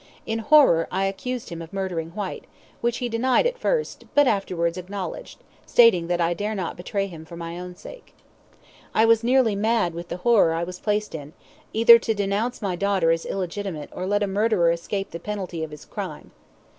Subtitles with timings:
[0.25, 2.45] In horror, I accused him of murdering Whyte,
[2.81, 7.23] which he denied at first, but afterwards acknowledged, stating that I dare not betray him
[7.23, 8.15] for my own sake.
[8.95, 11.33] I was nearly mad with the horror I was placed in,
[11.71, 15.69] either to denounce my daughter as illegitimate or let a murderer escape the penalty of
[15.69, 16.31] his crime.